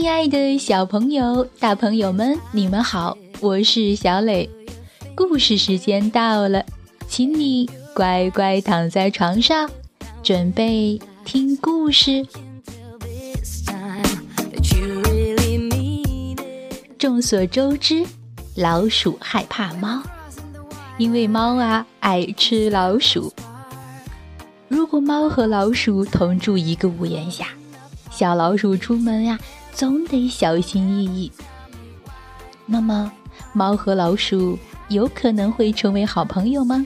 [0.00, 4.48] 亲爱的小朋友、大朋友们，你们好，我是小磊。
[5.16, 6.64] 故事时间到了，
[7.08, 9.68] 请你乖乖躺在床上，
[10.22, 12.24] 准备听故事。
[16.96, 18.06] 众所周知，
[18.54, 20.00] 老鼠害怕猫，
[20.96, 23.32] 因为猫啊爱吃老鼠。
[24.68, 27.48] 如果猫和老鼠同住一个屋檐下，
[28.12, 29.36] 小老鼠出门呀，
[29.78, 31.30] 总得小心翼翼。
[32.66, 33.12] 那么，
[33.52, 36.84] 猫和老鼠有可能会成为好朋友吗？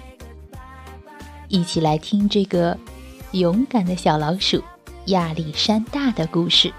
[1.49, 2.77] 一起来听这个
[3.31, 4.63] 勇敢的小老鼠
[5.07, 6.71] 亚历山大的故事。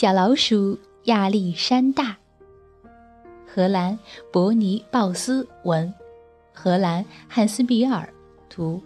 [0.00, 2.16] 小老鼠亚历山大，
[3.46, 3.98] 荷兰
[4.32, 5.92] 伯尼鲍斯文，
[6.54, 8.10] 荷兰汉斯比尔
[8.48, 8.82] 图，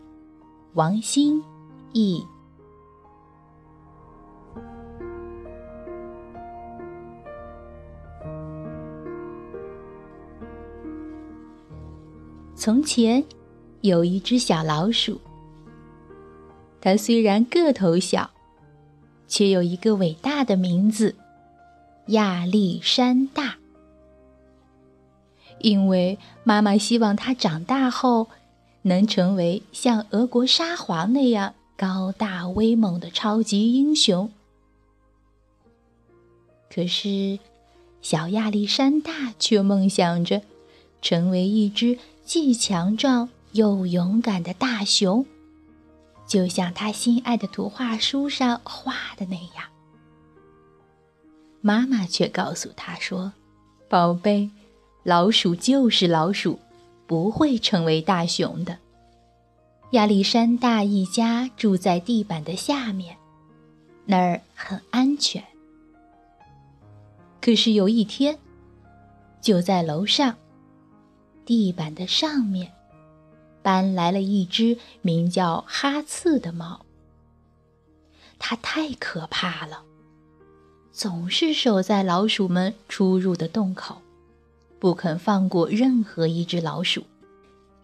[0.72, 1.40] 王欣
[1.92, 2.20] 译。
[12.56, 13.22] 从前
[13.82, 15.20] 有一只小老鼠，
[16.80, 18.33] 它虽然个头小。
[19.28, 21.16] 却有一个伟大的名字——
[22.08, 23.56] 亚历山大。
[25.60, 28.28] 因为妈妈希望他长大后
[28.82, 34.30] 能成为像俄国沙皇那样高大威猛的超级英雄。
[36.68, 37.38] 可是，
[38.02, 40.42] 小亚历山大却梦想着
[41.00, 45.24] 成为一只既强壮又勇敢的大熊。
[46.26, 49.64] 就像他心爱的图画书上画的那样，
[51.60, 53.32] 妈妈却告诉他说
[53.88, 54.50] ：“宝贝，
[55.02, 56.58] 老鼠就是老鼠，
[57.06, 58.78] 不会成为大熊的。”
[59.92, 63.16] 亚历山大一家住在地板的下面，
[64.06, 65.44] 那儿很安全。
[67.40, 68.36] 可是有一天，
[69.40, 70.36] 就在楼上，
[71.44, 72.72] 地板的上面。
[73.64, 76.84] 搬来了一只名叫哈刺的猫。
[78.38, 79.84] 它太可怕了，
[80.92, 84.02] 总是守在老鼠们出入的洞口，
[84.78, 87.04] 不肯放过任何一只老鼠。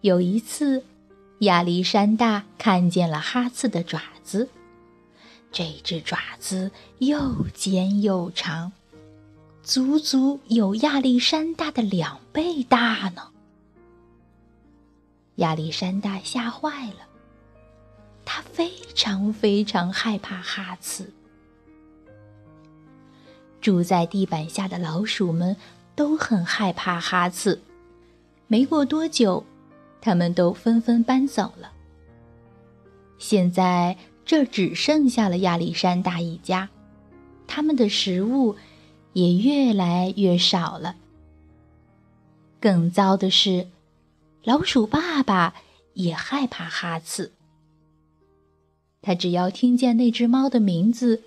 [0.03, 0.85] 有一次，
[1.39, 4.51] 亚历山大看见了哈刺的爪子，
[5.51, 8.73] 这只爪子又尖又长，
[9.63, 13.30] 足足有亚历山大的两倍大呢。
[15.41, 17.07] 亚历山大吓坏了，
[18.27, 21.11] 他非常非常害怕哈刺。
[23.59, 25.57] 住在地板下的老鼠们
[25.97, 27.63] 都很害怕哈刺。
[28.49, 29.43] 没过多久，
[30.01, 31.73] 他们都纷纷搬走了。
[33.19, 33.97] 现在
[34.27, 36.69] 这只剩下了亚历山大一家，
[37.47, 38.57] 他们的食物
[39.15, 40.97] 也越来越少了。
[42.61, 43.67] 更糟的是。
[44.43, 45.55] 老鼠爸爸
[45.95, 47.33] 也害怕哈刺。
[49.03, 51.23] 他只要听见那只猫的名字，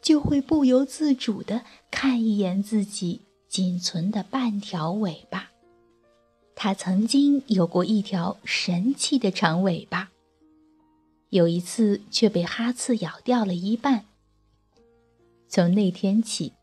[0.00, 5.50] 就会不由自主地看一眼自己仅存的半条尾巴。
[6.54, 10.10] 他曾经有过一条神奇的长尾巴，
[11.28, 14.06] 有一次却被哈刺咬掉了一半。
[15.48, 16.54] 从那天起，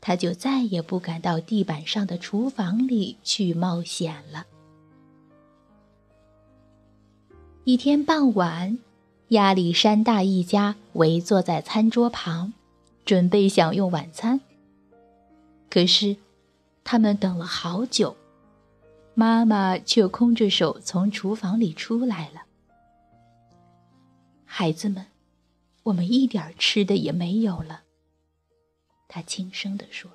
[0.00, 4.46] 他就再也不敢到地板上的厨房里去冒险了。
[7.64, 8.76] 一天傍晚，
[9.28, 12.52] 亚历山大一家围坐在餐桌旁，
[13.04, 14.40] 准备享用晚餐。
[15.70, 16.16] 可是，
[16.82, 18.16] 他们等了好久，
[19.14, 22.42] 妈妈却空着手从厨房里出来了。
[24.44, 25.06] 孩子们，
[25.84, 27.82] 我们一点吃的也没有了。
[29.06, 30.10] 他轻声地说。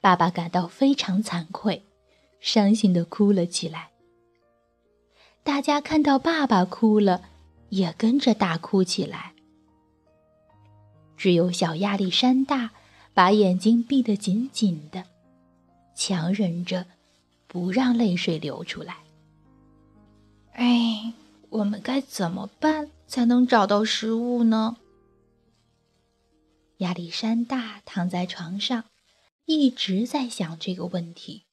[0.00, 1.84] 爸爸感到非常惭愧，
[2.40, 3.91] 伤心的哭了起来。
[5.44, 7.22] 大家看到爸爸哭了，
[7.70, 9.34] 也跟着大哭起来。
[11.16, 12.70] 只有小亚历山大
[13.14, 15.04] 把眼睛闭得紧紧的，
[15.94, 16.86] 强忍着
[17.46, 18.98] 不让泪水流出来。
[20.52, 21.12] 哎，
[21.50, 24.76] 我们该怎么办才能找到食物呢？
[26.78, 28.84] 亚历山大躺在床上，
[29.44, 31.44] 一直在想这个问题。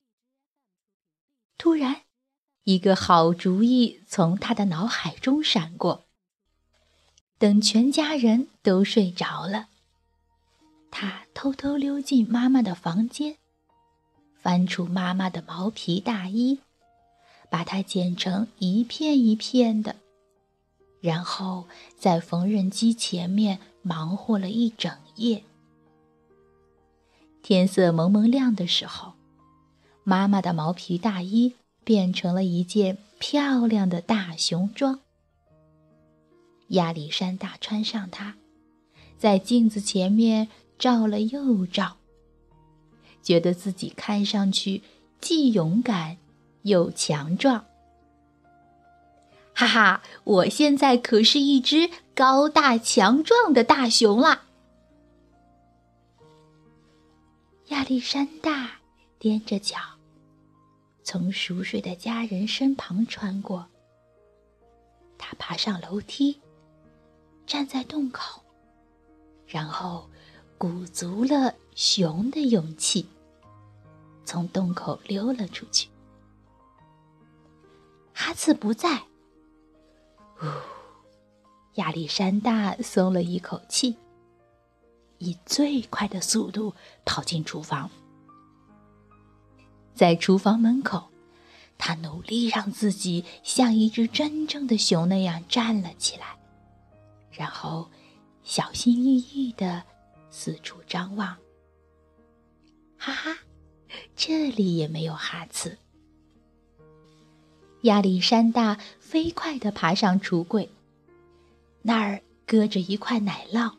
[1.57, 2.01] 突然，
[2.69, 6.05] 一个好主意从他的脑海中闪过。
[7.39, 9.69] 等全家人都睡着了，
[10.91, 13.37] 他偷偷溜进妈妈的房间，
[14.39, 16.59] 翻出妈妈的毛皮大衣，
[17.49, 19.95] 把它剪成一片一片的，
[21.01, 21.67] 然后
[21.97, 25.43] 在缝纫机前面忙活了一整夜。
[27.41, 29.13] 天色蒙蒙亮的时候，
[30.03, 31.55] 妈妈的毛皮大衣
[31.89, 34.99] 变成了一件漂亮的大熊装。
[36.67, 38.35] 亚历山大穿上它，
[39.17, 41.97] 在镜子前面照了又照，
[43.23, 44.83] 觉得自己看上去
[45.19, 46.17] 既勇敢
[46.61, 47.65] 又强壮。
[49.55, 54.43] 哈哈，我现在可是一只高大强壮的大熊啦！
[57.69, 58.73] 亚历山大
[59.19, 59.79] 踮着脚，
[61.11, 63.67] 从熟睡的家人身旁穿过。
[65.17, 66.39] 他爬上楼梯，
[67.47, 68.43] 站在洞口，
[69.47, 70.07] 然后
[70.55, 73.07] 鼓足了熊的勇气，
[74.23, 75.89] 从洞口溜了出去。
[78.13, 79.01] 哈茨不在，
[80.43, 80.45] 呜，
[81.73, 83.97] 亚历山大松了一口气。
[85.17, 87.89] 以最快的速度跑进厨房，
[89.99, 91.09] 在厨房门口，
[91.77, 96.37] 他努力让自己像一只真正的熊那样站了起来，
[97.33, 97.91] 然后
[98.41, 99.83] 小心翼翼的
[100.31, 101.35] 四处张望。
[102.97, 103.39] 哈哈，
[104.15, 105.77] 这里也没有哈刺。
[107.81, 110.69] 亚历山大飞快地爬上橱柜，
[111.81, 113.73] 那儿搁着一块奶酪。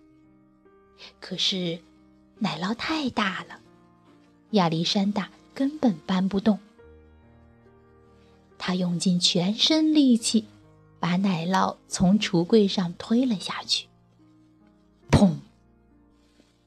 [1.19, 1.81] 可是，
[2.41, 3.59] 奶酪太大了，
[4.51, 6.59] 亚历山大根本搬不动。
[8.57, 10.47] 他用尽全身力气，
[10.99, 13.87] 把奶酪从橱柜上推了下去。
[15.11, 15.35] 砰！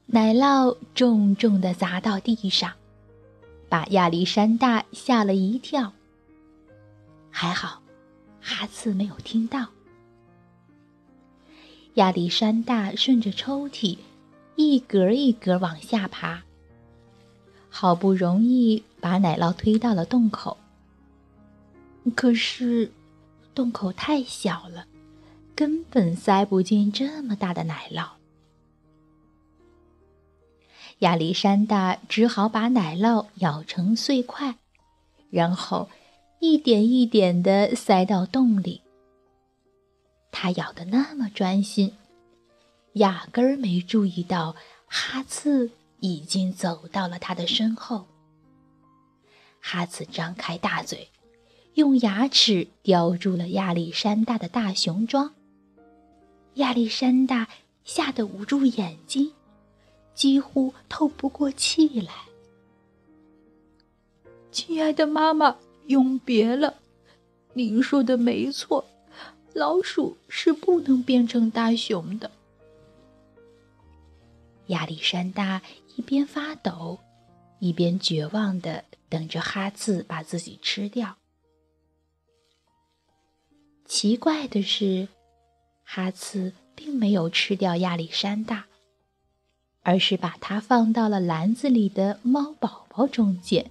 [0.06, 2.72] 奶酪重重的砸到地上，
[3.68, 5.92] 把亚历山大吓了一跳。
[7.32, 7.82] 还好，
[8.40, 9.66] 哈茨没有听到。
[11.94, 13.98] 亚历山大顺着抽屉。
[14.54, 16.44] 一格一格往下爬，
[17.84, 20.56] 好不容易把奶酪推到了洞口。
[22.16, 22.90] 可是，
[23.54, 24.86] 洞口太小了，
[25.54, 28.08] 根本塞不进这么大的奶酪。
[31.00, 34.56] 亚历山大只好把奶酪咬成碎块，
[35.28, 35.90] 然后
[36.40, 38.80] 一点一点的塞到洞里。
[40.32, 41.92] 他咬的那么专心。
[42.94, 45.70] 压根儿没注意到，哈刺
[46.04, 48.06] 已经走到了他的身后。
[49.58, 51.08] 哈茨张开大嘴，
[51.72, 55.32] 用牙齿叼住了亚历山大的大熊装。
[56.56, 57.48] 亚历山大
[57.86, 59.32] 吓得捂住眼睛，
[60.14, 62.12] 几乎透不过气来。
[64.52, 65.56] 亲爱的妈妈，
[65.86, 66.74] 永别了！
[67.54, 68.84] 您说的没错，
[69.54, 72.30] 老鼠是不能变成大熊的。
[74.66, 75.62] 亚历山大
[75.96, 76.98] 一边发抖，
[77.58, 81.16] 一边绝望的等着哈茨把自己吃掉。
[83.84, 85.08] 奇怪的是，
[85.84, 88.66] 哈茨并没有吃掉亚历山大，
[89.82, 93.70] 而是把它放到了篮子里的猫宝宝中间。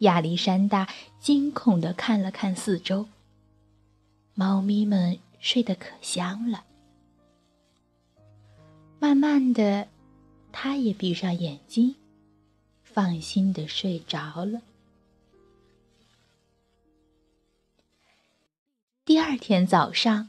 [0.00, 0.88] 亚历山大
[1.20, 3.06] 惊恐的看了看四周，
[4.34, 6.64] 猫咪们睡得可香了。
[9.00, 9.88] 慢慢的，
[10.52, 11.96] 他也闭上眼睛，
[12.82, 14.60] 放心的睡着了。
[19.06, 20.28] 第二天早上，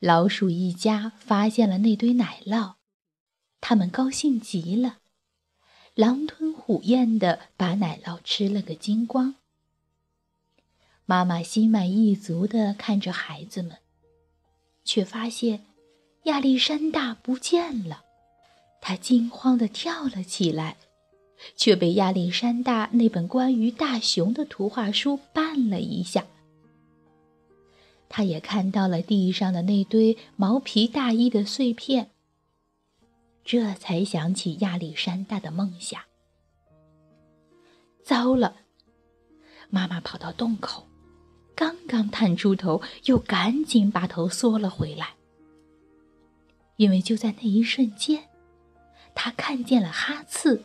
[0.00, 2.74] 老鼠一家发现了那堆奶酪，
[3.60, 4.98] 他们高兴极了，
[5.94, 9.36] 狼吞虎咽的把奶酪吃了个精光。
[11.06, 13.78] 妈妈心满意足的看着孩子们，
[14.82, 15.69] 却发现。
[16.24, 18.04] 亚历山大不见了，
[18.80, 20.76] 他惊慌地跳了起来，
[21.56, 26.26] 却被亚历山大那本关于大熊的图画书绊了一下。
[28.08, 32.10] 他也看到了地上的那堆毛皮大衣的碎片，
[33.44, 36.02] 这才想起亚历山大的梦想。
[38.02, 38.56] 糟了！
[39.68, 40.86] 妈妈跑到洞口，
[41.54, 45.14] 刚刚探出头，又赶紧把头缩了回来。
[46.80, 48.30] 因为就在那一瞬间，
[49.14, 50.62] 他看见了哈刺。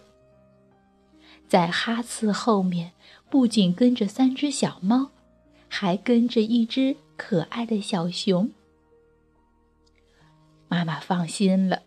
[1.46, 2.94] 在哈刺后面，
[3.30, 5.10] 不仅跟着三只小猫，
[5.68, 8.50] 还跟着一只可爱的小熊。
[10.70, 11.84] 妈妈放心了，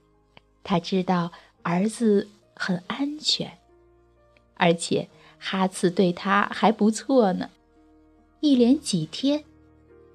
[0.62, 1.32] 她知道
[1.62, 3.56] 儿子很安全，
[4.58, 5.08] 而且
[5.38, 7.48] 哈刺对他还不错呢。
[8.40, 9.42] 一连几天，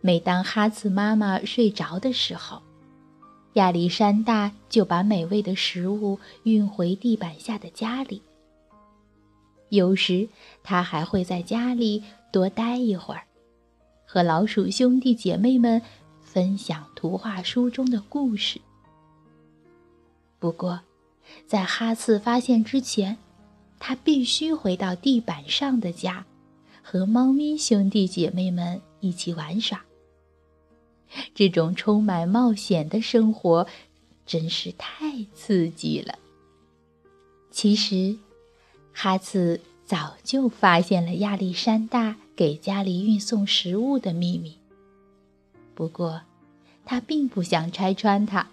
[0.01, 2.61] 每当哈刺妈妈睡着的时候，
[3.53, 8.21] 亚历山大就把美味的食物运回地板下的家里。
[9.69, 10.27] 有时，
[10.63, 13.23] 他还会在家里多待一会儿，
[14.05, 15.81] 和老鼠兄弟姐妹们
[16.21, 18.59] 分享图画书中的故事。
[20.39, 20.79] 不过，
[21.47, 23.17] 在哈刺发现之前，
[23.79, 26.25] 他必须回到地板上的家，
[26.83, 29.83] 和猫咪兄弟姐妹们一起玩耍。
[31.33, 33.67] 这种充满冒险的生活
[34.25, 36.19] 真是太刺激了。
[37.51, 38.17] 其实。
[38.95, 44.59] 哈茨早就发现了亚历山大给家里运送食物的秘密，
[45.73, 46.21] 不过
[46.85, 48.47] 他并不想拆穿它。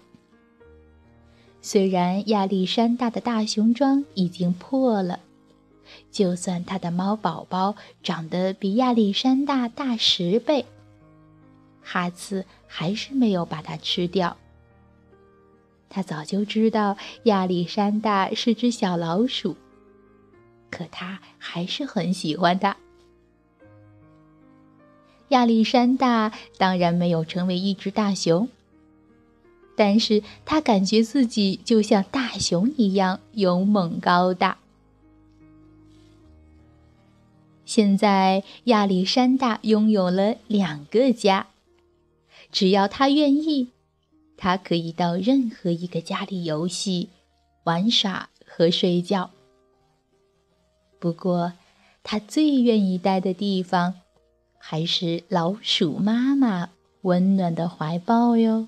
[1.61, 5.19] 虽然亚历山大的大熊装已经破了，
[6.11, 10.65] 就算他的猫宝宝长得比亚历山大大十倍，
[11.91, 14.37] 哈茨还是没有把它吃掉。
[15.89, 19.57] 他早就知道亚历山大是只小老鼠。
[20.69, 22.77] 可他还是很喜欢它。
[25.27, 28.47] 亚历山大当然没有成为一只大熊，
[29.75, 34.59] 但是他感觉自己就像大熊一样勇猛高大。
[37.65, 41.47] 现在亚历山大拥有了两个家，
[42.51, 43.69] 只要他愿意，
[44.37, 47.09] 他可以到任何一个家里游戏、
[47.63, 49.29] 玩耍和睡觉。
[50.99, 51.53] 不过，
[52.03, 53.93] 他最愿意待的地方，
[54.57, 56.69] 还是老鼠妈妈
[57.03, 58.67] 温暖的怀抱哟。